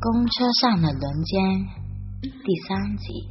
[0.00, 1.42] 公车上的轮奸
[2.22, 3.26] 第三集。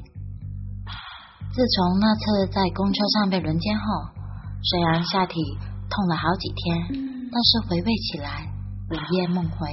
[1.55, 3.85] 自从那次在公车上被轮奸后，
[4.61, 5.39] 虽然下体
[5.87, 8.51] 痛了好几天，但是回味起来，
[8.91, 9.71] 午夜梦回，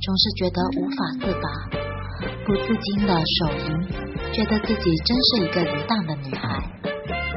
[0.00, 1.50] 总是觉得无法自拔，
[2.46, 3.82] 不自禁的手淫，
[4.30, 6.62] 觉得自己真是一个淫荡的女孩。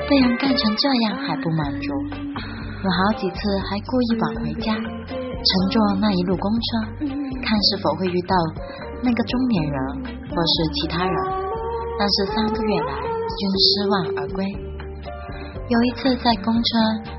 [0.07, 7.10] 被人干成这样还不满足，有好几次还故意晚回家，乘坐那一路公车，
[7.41, 8.36] 看是否会遇到。
[9.02, 9.78] 那个中年人
[10.30, 11.16] 或是其他人，
[11.98, 14.46] 但是三个月来均失望而归。
[15.70, 16.70] 有一次在公车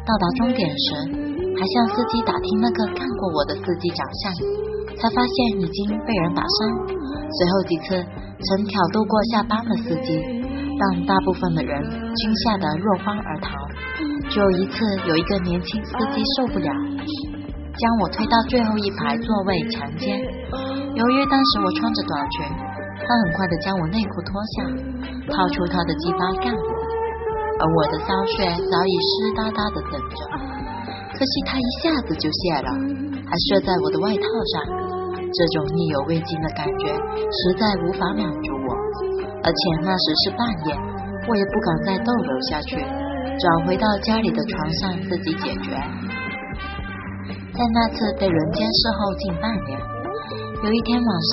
[0.04, 0.94] 到达终点时，
[1.56, 4.32] 还向司机打听那个看过我的司机长相，
[4.98, 6.58] 才发现已经被人打伤。
[7.30, 8.04] 随后几次
[8.42, 10.18] 曾挑逗过下班的司机，
[10.76, 13.54] 让大部分的人均吓得落荒而逃。
[14.28, 16.72] 只有一次，有一个年轻司机受不了，
[17.78, 20.20] 将我推到最后一排座位强奸。
[20.94, 22.44] 由于当时我穿着短裙，
[23.06, 24.66] 他很快的将我内裤脱下，
[25.32, 26.68] 掏出他的鸡巴干我，
[27.58, 30.20] 而我的骚穴早已湿哒哒的等着。
[31.14, 32.70] 可惜他一下子就泄了，
[33.24, 34.66] 还射在我的外套上，
[35.14, 38.68] 这种意犹未尽的感觉实在无法满足我。
[39.42, 40.74] 而且那时是半夜，
[41.28, 45.70] 我也不敢再逗留下去，转回到家里的床上自己解决。
[47.54, 49.99] 在那次被轮奸事后近半年。
[50.62, 51.10] 有一天晚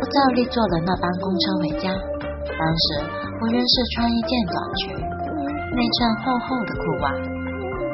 [0.00, 1.92] 我照例坐了那班公车回家。
[1.92, 3.04] 当时
[3.36, 7.12] 我仍是穿一件短裙，内衬厚厚的裤袜，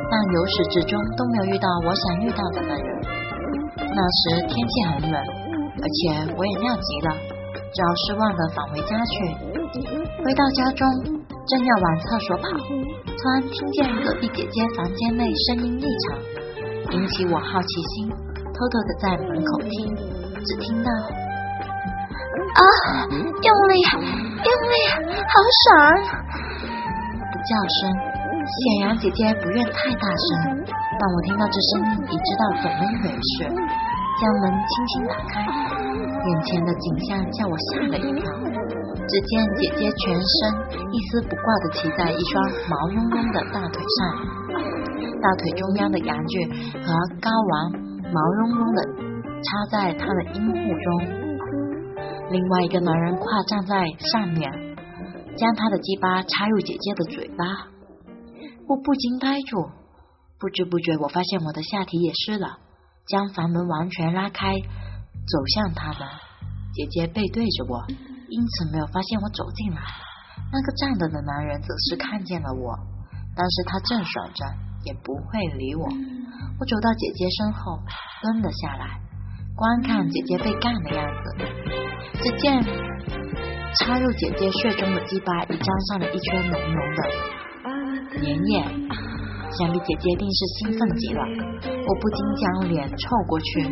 [0.06, 2.89] 但由始至终都没有遇到我想遇到的那人。
[3.75, 7.11] 那时天气很冷，而且我也尿急了，
[7.75, 9.34] 只好失望的返回家去。
[10.23, 10.87] 回到家中，
[11.43, 18.09] 正要往厕所跑，突然听见隔壁姐姐房间内声音异常，引起我好奇心，
[18.55, 20.17] 偷偷的在门口听。
[20.44, 20.91] 只听到
[22.55, 22.62] 啊，
[23.11, 23.75] 用力，
[24.44, 24.75] 用力，
[25.27, 25.67] 好爽
[27.31, 27.50] 的叫
[27.81, 27.81] 声。
[28.49, 33.44] 显然姐姐不愿太大声，但我听到这声音，已知道怎么一回事。
[34.19, 38.25] 将门轻轻打开，眼前的景象叫我吓了一跳。
[39.06, 40.20] 只见姐姐全身
[40.91, 44.00] 一丝不挂的骑在一双毛茸茸的大腿上，
[45.20, 46.47] 大腿中央的羊具
[46.81, 46.88] 和
[47.20, 47.72] 睾丸
[48.12, 49.07] 毛茸茸的。
[49.41, 50.87] 插在他的阴户中，
[52.31, 54.50] 另外一个男人跨站在上面，
[55.37, 57.44] 将他的鸡巴插入姐姐的嘴巴。
[58.66, 59.71] 我不禁呆住，
[60.38, 62.59] 不知不觉我发现我的下体也湿了。
[63.06, 66.00] 将房门完全拉开，走向他们。
[66.75, 67.87] 姐姐背对着我，
[68.28, 69.81] 因此没有发现我走进来。
[70.53, 72.76] 那个站着的男人则是看见了我，
[73.34, 74.44] 但是他正爽着，
[74.84, 75.87] 也不会理我。
[76.60, 77.78] 我走到姐姐身后，
[78.20, 79.00] 蹲了下来。
[79.58, 81.34] 观看姐姐被干的样子，
[82.22, 82.62] 只见
[83.74, 87.02] 插入姐姐血中的鸡巴已沾上了一圈浓浓的
[88.22, 88.62] 粘液，
[89.50, 91.26] 想必姐姐定是兴奋极了。
[91.66, 93.62] 我不禁将脸凑过去，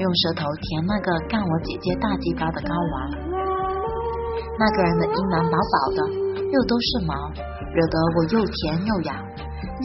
[0.00, 2.96] 用舌头舔那个干我姐姐大鸡巴的睾丸。
[4.58, 6.00] 那个人的阴囊薄薄的，
[6.48, 7.12] 又都是毛，
[7.76, 9.12] 惹得我又甜又痒。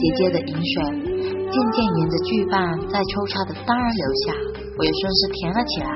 [0.16, 4.32] 姐的饮水渐渐沿着巨棒在抽插的当然流下。
[4.78, 5.90] 我也顺势填了起来。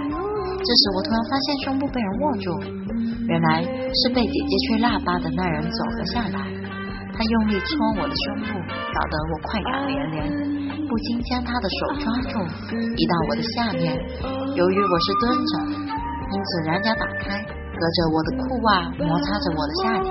[0.57, 2.51] 这时，我突然发现胸部被人握住，
[3.29, 6.39] 原来是被姐姐吹腊八的那人走了下来。
[7.17, 10.29] 他用力搓我的胸部，搞得我快感连连，
[10.85, 12.37] 不禁将他的手抓住，
[12.77, 13.97] 移到我的下面。
[14.53, 15.53] 由于我是蹲着，
[16.29, 20.11] 因此两脚打开，隔着我的裤袜摩擦着我的下体。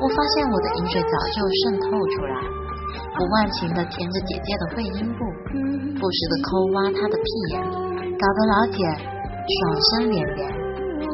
[0.00, 2.36] 我发现我的饮水早就渗透出来，
[3.16, 5.20] 不忘情的舔着姐姐的会阴部。
[5.98, 7.60] 不时的抠挖她的屁眼，
[8.16, 9.58] 搞得老姐爽
[9.90, 10.40] 声连连。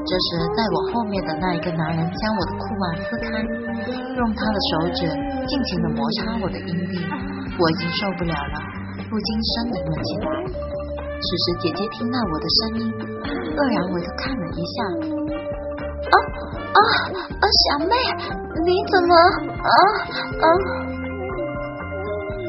[0.04, 5.08] 这时，在我后面的那一个男人将我的裤袜撕开，用他的手指
[5.46, 7.00] 尽情的摩擦我的阴蒂，
[7.58, 8.60] 我已经受不了了，
[9.08, 10.28] 不禁呻吟了起来。
[11.24, 12.92] 此时，姐姐听到我的声音，
[13.56, 14.76] 愕然回头看了一下，
[16.04, 16.16] 啊
[16.76, 16.80] 啊
[17.40, 17.44] 啊！
[17.64, 17.96] 小妹，
[18.60, 19.16] 你怎么
[19.64, 19.72] 啊
[20.44, 20.46] 啊？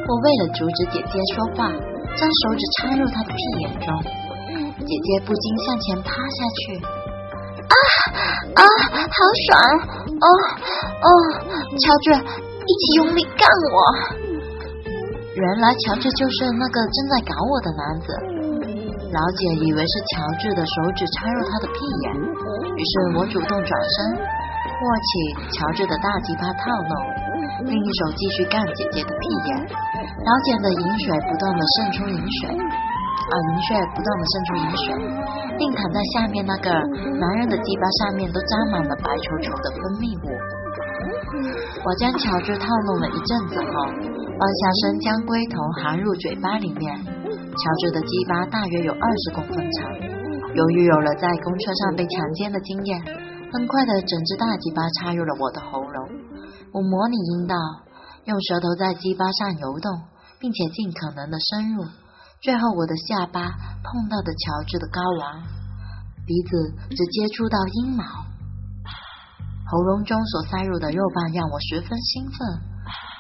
[0.08, 1.70] 我为了阻止姐姐说话。
[2.16, 3.92] 将手指插入她的屁眼中，
[4.80, 6.80] 姐姐不禁向前趴下去。
[6.80, 7.76] 啊
[8.56, 8.64] 啊，
[9.04, 9.52] 好爽！
[10.16, 10.28] 哦
[11.04, 11.08] 哦，
[11.76, 13.78] 乔治，一起用力干我！
[15.36, 18.08] 原来乔治就是那个正在搞我的男子。
[19.12, 27.25] 老姐以为是乔治的手指插入她的屁眼，于是我主动转身，握起乔治的大鸡巴套弄。
[27.64, 34.86] 另一手继续干姐姐的屁眼，老茧的饮水不断的渗出饮水，而银穴不断的渗出饮水，
[35.58, 36.70] 并躺在下面那个
[37.16, 40.28] 男人的鸡巴上面都沾满了白稠稠的分泌物。
[41.86, 46.92] 我将乔治套弄了一阵子后，弯下身将龟头含入嘴巴里面。
[47.56, 49.88] 乔治的鸡巴大约有二十公分长，
[50.54, 53.00] 由于有了在公车上被强奸的经验，
[53.54, 55.95] 很快的整只大鸡巴插入了我的喉咙。
[56.76, 57.56] 我模拟阴道，
[58.26, 60.12] 用舌头在鸡巴上游动，
[60.42, 61.86] 并且尽可能的深入。
[62.42, 63.48] 最后，我的下巴
[63.80, 65.40] 碰到的乔治的睾丸，
[66.28, 68.04] 鼻子只接触到阴毛。
[68.04, 72.36] 喉咙中所塞入的肉棒让我十分兴奋，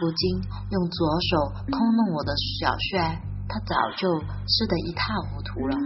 [0.03, 0.35] 如今
[0.75, 2.99] 用左手抠弄我的小穴，
[3.47, 4.19] 他早就
[4.51, 5.79] 湿得一塌糊涂了。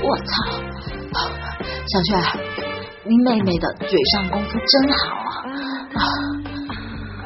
[0.00, 0.32] 我操！
[1.84, 2.71] 小雀，
[3.04, 5.34] 你妹妹的嘴上功夫真好啊！
[5.98, 6.02] 啊！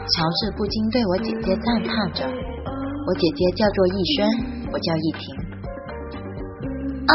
[0.09, 2.25] 乔治不禁对我姐姐赞叹着。
[2.25, 4.27] 我姐姐叫做逸轩，
[4.73, 5.37] 我叫逸婷。
[7.07, 7.15] 啊，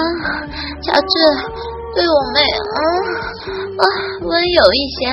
[0.79, 1.11] 乔治。
[1.93, 2.39] 对我妹，
[2.71, 2.79] 啊
[3.81, 3.85] 啊，
[4.21, 5.09] 温柔一些。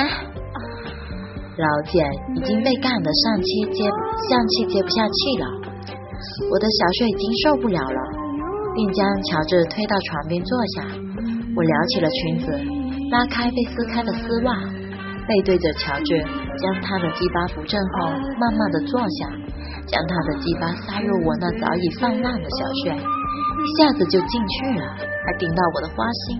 [1.57, 2.05] 老茧
[2.35, 3.83] 已经被干得上气接
[4.29, 5.45] 上气接不下气了，
[6.51, 8.01] 我的小穴已经受不了了，
[8.75, 10.83] 并将乔治推到床边坐下。
[11.57, 12.45] 我撩起了裙子，
[13.11, 14.53] 拉开被撕开的丝袜，
[15.27, 16.23] 背对着乔治，
[16.61, 19.27] 将他的鸡巴扶正后，慢慢的坐下，
[19.87, 24.85] 将他的鸡巴塞入我那早已泛滥的小穴，一下子就进去了，
[25.25, 26.39] 还顶到我的花心。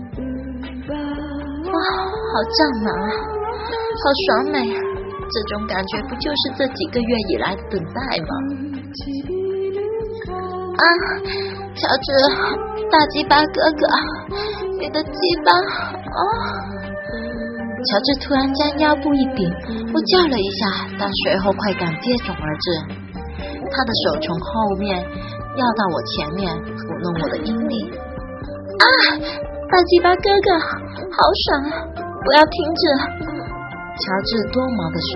[1.66, 2.90] 哇，好胀啊，
[3.98, 4.56] 好爽美！
[5.32, 8.32] 这种感觉不就是这几个月以来的等待吗？
[10.76, 10.82] 啊，
[11.74, 12.12] 乔治，
[12.90, 13.86] 大鸡巴哥哥，
[14.80, 15.10] 你的鸡
[15.44, 16.20] 巴啊！
[17.80, 19.48] 乔治突然将腰部一顶，
[19.88, 22.66] 我叫了一下，但随后快感接踵而至，
[23.72, 25.00] 他的手从后面
[25.56, 27.72] 绕到我前面，抚弄我的阴蒂。
[27.88, 28.84] 啊，
[29.16, 30.48] 大鸡巴哥哥！
[31.08, 31.18] 好
[31.48, 31.74] 爽啊！
[31.96, 32.82] 不要停止！
[33.96, 35.12] 乔治多毛的手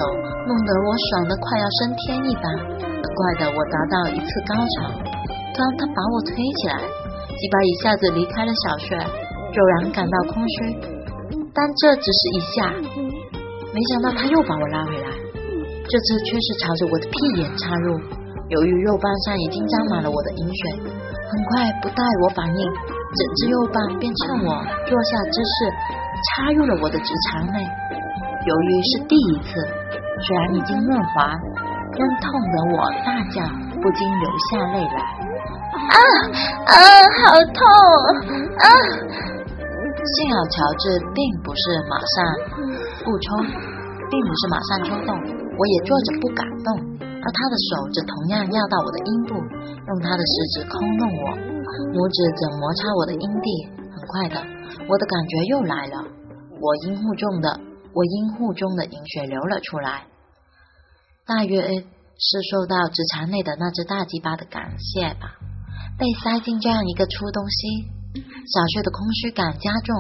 [0.49, 2.49] 弄得我爽的快要升天一般。
[2.81, 4.89] 很快的，我达到一次高潮。
[5.53, 8.97] 当他把我推起来，鸡巴一下子离开了小穴，
[9.53, 10.94] 骤然感到空虚。
[11.55, 12.67] 但这只是一下，
[13.73, 15.09] 没想到他又把我拉回来。
[15.89, 18.01] 这次却是朝着我的屁眼插入。
[18.49, 22.61] 由于肉棒上已经沾满了我的饮水，很快不待我反应。
[23.15, 24.51] 整只肉棒便趁我
[24.89, 25.71] 坐下之势
[26.27, 27.63] 插入了我的直肠内。
[28.45, 29.63] 由于是第一次，
[30.27, 31.31] 虽然已经润滑，
[31.95, 33.47] 仍痛得我大叫，
[33.81, 34.99] 不禁流下泪来。
[35.75, 35.97] 啊
[36.67, 36.75] 啊，
[37.23, 37.63] 好痛
[38.59, 38.67] 啊！
[40.05, 42.15] 幸好乔治并不是马上
[43.01, 43.41] 不冲，
[44.13, 46.69] 并不是马上冲动，我也坐着不敢动，
[47.01, 51.25] 而他的手则同样绕到我的阴部，用他的食指抠弄我。
[51.97, 53.49] 拇指则摩擦我的阴蒂，
[53.97, 54.37] 很快的，
[54.87, 56.05] 我的感觉又来了。
[56.61, 57.49] 我阴户中的
[57.95, 60.05] 我阴户中的饮水流了出来，
[61.27, 65.41] 大约是受到直肠内的那只大鸡巴的感谢吧。
[65.99, 69.95] 被塞进这样一个粗东西，小雀的空虚感加重，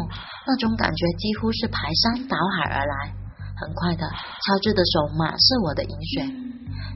[0.46, 3.14] 那种感觉几乎是排山倒海而来。
[3.56, 6.26] 很快的，乔治的手满是我的饮水，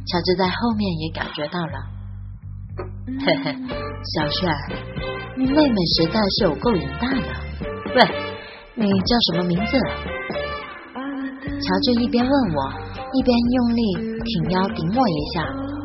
[0.07, 1.73] 乔治在后面也感觉到了。
[3.21, 3.57] 嘿嘿，
[4.15, 4.47] 小雀，
[5.37, 7.29] 妹妹实在是有够淫荡的。
[7.95, 8.05] 喂，
[8.75, 9.79] 你叫什么名字？
[11.61, 12.73] 乔治一边问我，
[13.13, 13.83] 一边用力
[14.25, 15.43] 挺腰顶我一下，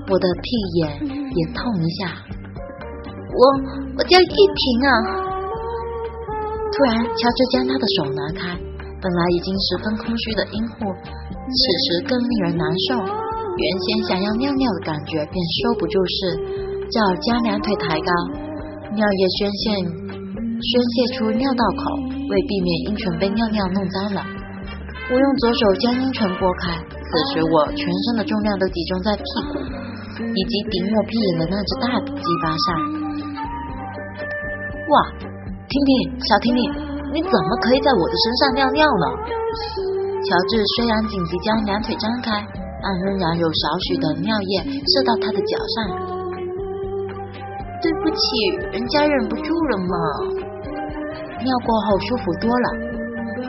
[0.09, 0.49] 我的屁
[0.79, 2.13] 眼也痛一下。
[3.35, 3.39] 我
[3.97, 5.22] 我叫玉婷啊。
[6.73, 8.57] 突然，乔治将他的手拿开，
[8.97, 12.97] 本来已经十分空虚的阴户，此时更令人难受。
[12.97, 16.63] 原先想要尿尿的感觉便收不住势。
[16.89, 18.11] 叫将两腿抬高，
[18.93, 21.81] 尿液宣泄宣泄出尿道口，
[22.29, 24.21] 为避免阴唇被尿尿弄脏了，
[25.09, 26.73] 我用左手将阴唇拨开。
[26.73, 29.59] 此时我全身的重量都集中在屁股
[30.21, 32.67] 以及顶我屁眼的那只大鸡巴上。
[34.89, 34.95] 哇，
[35.73, 36.61] 婷婷，小婷婷，
[37.17, 39.05] 你怎么可以在我的身上尿尿呢？
[40.21, 42.45] 乔治虽然紧急将两腿张开，
[42.77, 45.75] 但仍然有少许的尿液射到他的脚上。
[47.81, 48.21] 对不起，
[48.69, 49.97] 人家忍不住了嘛。
[51.41, 52.67] 尿过后舒服多了。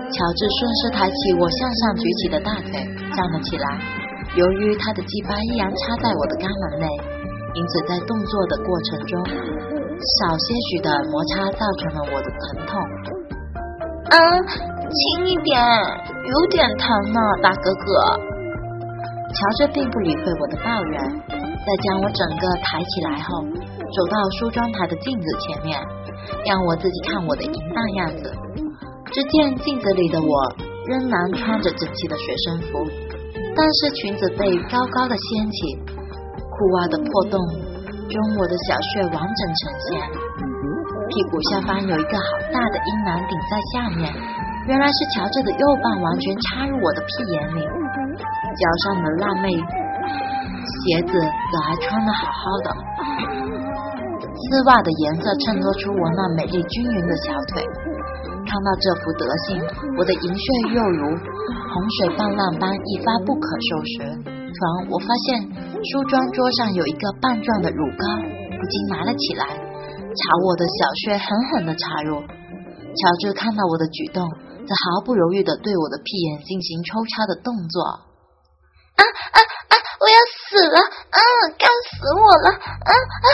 [0.09, 2.73] 乔治顺势抬起我向上举起的大腿，
[3.13, 3.69] 站了起来。
[4.35, 6.89] 由于他的鸡巴依然插在我的肛门内，
[7.53, 9.13] 因此在动作的过程中，
[10.21, 12.81] 少些许的摩擦造成了我的疼痛。
[14.11, 15.61] 嗯，轻一点，
[16.29, 17.85] 有点疼呢，大哥哥。
[19.35, 23.43] 乔治并不理会我的抱怨，在将我整个抬起来后。
[23.95, 25.81] 走到梳妆台的镜子前面，
[26.47, 28.33] 让我自己看我的淫荡样子。
[29.13, 30.29] 只见镜子里的我
[30.87, 32.85] 仍然穿着整齐的学生服，
[33.55, 35.77] 但是裙子被高高的掀起，
[36.51, 37.41] 裤袜的破洞
[38.09, 40.01] 中我的小穴完整呈现，
[41.09, 44.13] 屁股下方有一个好大的阴囊顶在下面，
[44.67, 52.69] 原来是乔治的右半完全插入我的屁眼里，脚上的辣妹鞋子可还穿得好好的。
[54.35, 57.65] 丝袜的颜色衬托出我那美丽均匀的小腿。
[58.47, 59.59] 看到这副德行，
[59.97, 60.45] 我的银穴
[60.75, 64.15] 又如洪水泛滥般一发不可收拾。
[64.55, 65.43] 突然，我发现
[65.93, 68.05] 梳妆桌上有一个棒状的乳膏，
[68.57, 72.21] 不禁拿了起来，朝我的小穴狠狠的插入。
[72.21, 77.83] 乔治看到我的举动，则毫不犹豫的对我的屁眼进行抽插的动作。
[78.95, 79.75] 啊啊啊！
[79.99, 80.79] 我要死了！
[80.79, 81.19] 啊，
[81.59, 82.49] 干死我了！
[82.55, 83.29] 啊啊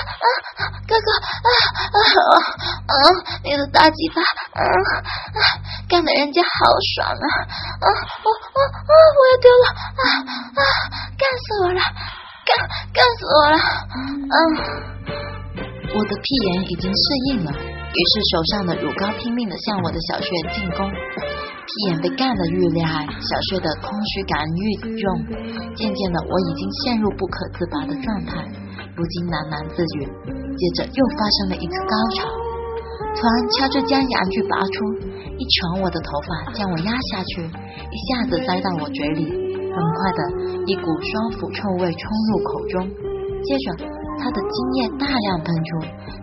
[0.57, 0.65] 啊！
[0.89, 1.51] 哥哥，啊
[1.93, 1.99] 啊
[2.89, 2.93] 啊！
[3.45, 5.41] 你的大鸡巴，啊啊，
[5.89, 6.49] 干的人家好
[6.97, 7.27] 爽啊！
[7.45, 7.87] 啊，
[8.25, 9.67] 我我啊，我要丢了！
[10.01, 10.05] 啊
[10.57, 10.63] 啊，
[11.21, 11.81] 干死我了！
[12.47, 12.57] 干
[12.93, 13.57] 干死我了！
[14.31, 14.41] 嗯，
[15.95, 20.91] 我的屁眼已经适应了，于是手上的乳膏拼命的向我的小穴进攻。
[20.91, 24.63] 屁眼被干得愈厉害，小穴的空虚感愈
[24.99, 25.23] 重，
[25.77, 28.43] 渐渐的我已经陷入不可自拔的状态，
[28.97, 30.09] 不禁喃喃自语。
[30.59, 32.27] 接着又发生了一次高潮，
[33.15, 34.75] 突然掐着将阳具拔出，
[35.39, 39.31] 一拳我的头发将我压下去，一下子塞到我嘴里，
[39.71, 40.21] 很快的
[40.67, 42.89] 一股双腐臭味冲入口中，
[43.43, 43.87] 接着
[44.19, 45.69] 他的精液大量喷出，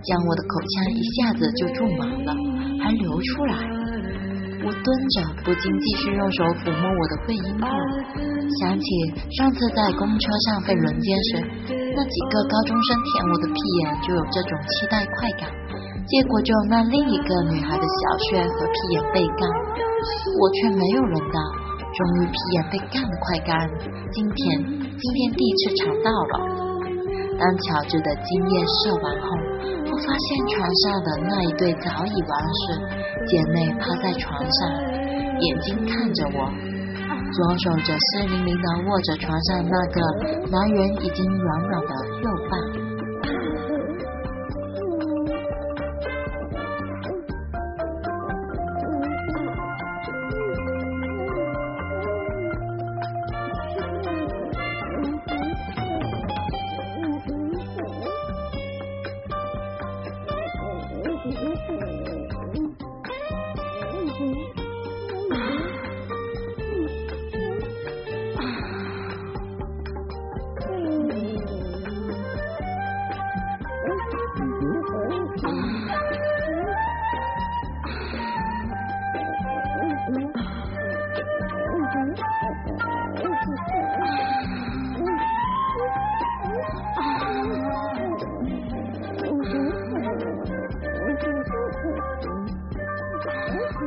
[0.03, 2.35] 将我的口腔一下子就注满了，
[2.83, 3.55] 还流出来。
[4.65, 4.85] 我蹲
[5.15, 7.65] 着，不禁继续用手抚摸我的会阴部，
[8.59, 8.85] 想起
[9.31, 11.39] 上次在公车上被轮奸时，
[11.95, 15.47] 那几个高中生舔我的屁眼就有这种期待快感，
[16.05, 19.47] 结果就那另一个女孩的小穴和屁眼被干，
[20.41, 21.39] 我却没有轮到。
[21.97, 23.57] 终于屁眼被干得快干，
[24.11, 26.33] 今天今天第一次尝到了。
[27.39, 29.27] 当乔治的精液射完后，
[29.89, 32.61] 我发现床上的那一对早已完事
[33.25, 34.69] 姐妹趴在床上，
[35.39, 36.45] 眼睛看着我，
[37.33, 39.97] 左手则湿淋淋的握着床上那个
[40.51, 42.86] 男人已经软软的右半。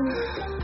[0.02, 0.59] 嗯。